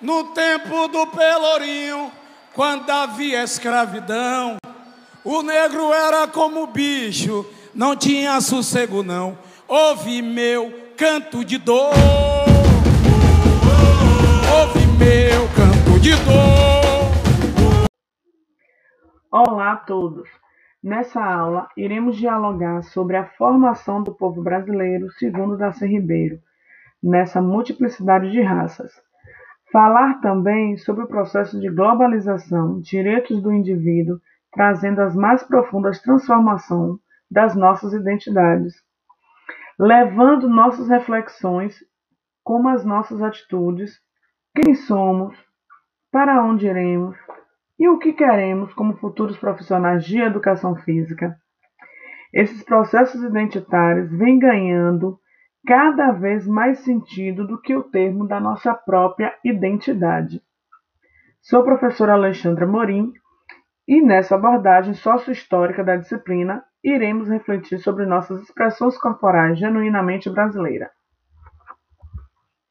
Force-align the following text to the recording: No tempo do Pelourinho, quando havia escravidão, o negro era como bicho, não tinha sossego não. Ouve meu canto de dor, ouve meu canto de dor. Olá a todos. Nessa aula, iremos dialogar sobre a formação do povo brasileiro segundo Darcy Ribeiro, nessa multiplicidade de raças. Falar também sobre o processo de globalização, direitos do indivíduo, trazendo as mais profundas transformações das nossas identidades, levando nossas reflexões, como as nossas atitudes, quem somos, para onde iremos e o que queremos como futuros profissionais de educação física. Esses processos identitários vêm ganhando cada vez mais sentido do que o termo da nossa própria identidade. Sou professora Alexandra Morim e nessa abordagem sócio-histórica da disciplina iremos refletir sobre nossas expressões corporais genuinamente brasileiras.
No 0.00 0.24
tempo 0.34 0.88
do 0.88 1.06
Pelourinho, 1.06 2.10
quando 2.52 2.90
havia 2.90 3.44
escravidão, 3.44 4.56
o 5.24 5.40
negro 5.40 5.92
era 5.92 6.26
como 6.26 6.66
bicho, 6.66 7.46
não 7.72 7.94
tinha 7.94 8.40
sossego 8.40 9.04
não. 9.04 9.38
Ouve 9.68 10.20
meu 10.20 10.90
canto 10.96 11.44
de 11.44 11.58
dor, 11.58 11.94
ouve 14.58 14.86
meu 14.98 15.48
canto 15.54 16.00
de 16.00 16.10
dor. 16.16 17.88
Olá 19.30 19.72
a 19.72 19.76
todos. 19.76 20.28
Nessa 20.82 21.22
aula, 21.24 21.68
iremos 21.76 22.16
dialogar 22.16 22.82
sobre 22.82 23.16
a 23.16 23.24
formação 23.24 24.02
do 24.02 24.12
povo 24.12 24.42
brasileiro 24.42 25.08
segundo 25.12 25.56
Darcy 25.56 25.86
Ribeiro, 25.86 26.40
nessa 27.00 27.40
multiplicidade 27.40 28.32
de 28.32 28.42
raças. 28.42 28.92
Falar 29.74 30.20
também 30.20 30.76
sobre 30.76 31.02
o 31.02 31.08
processo 31.08 31.58
de 31.58 31.68
globalização, 31.68 32.80
direitos 32.80 33.42
do 33.42 33.52
indivíduo, 33.52 34.20
trazendo 34.52 35.00
as 35.00 35.16
mais 35.16 35.42
profundas 35.42 36.00
transformações 36.00 37.00
das 37.28 37.56
nossas 37.56 37.92
identidades, 37.92 38.72
levando 39.76 40.48
nossas 40.48 40.88
reflexões, 40.88 41.76
como 42.44 42.68
as 42.68 42.84
nossas 42.84 43.20
atitudes, 43.20 43.98
quem 44.54 44.76
somos, 44.76 45.36
para 46.12 46.40
onde 46.44 46.68
iremos 46.68 47.16
e 47.76 47.88
o 47.88 47.98
que 47.98 48.12
queremos 48.12 48.72
como 48.74 48.96
futuros 48.98 49.36
profissionais 49.36 50.04
de 50.04 50.20
educação 50.20 50.76
física. 50.76 51.36
Esses 52.32 52.62
processos 52.62 53.20
identitários 53.24 54.08
vêm 54.08 54.38
ganhando 54.38 55.18
cada 55.66 56.12
vez 56.12 56.46
mais 56.46 56.80
sentido 56.80 57.46
do 57.46 57.60
que 57.60 57.74
o 57.74 57.82
termo 57.82 58.26
da 58.26 58.38
nossa 58.38 58.74
própria 58.74 59.34
identidade. 59.44 60.42
Sou 61.40 61.62
professora 61.62 62.12
Alexandra 62.12 62.66
Morim 62.66 63.12
e 63.88 64.02
nessa 64.02 64.34
abordagem 64.34 64.94
sócio-histórica 64.94 65.82
da 65.82 65.96
disciplina 65.96 66.64
iremos 66.82 67.28
refletir 67.28 67.78
sobre 67.78 68.04
nossas 68.04 68.42
expressões 68.42 68.98
corporais 68.98 69.58
genuinamente 69.58 70.28
brasileiras. 70.28 70.90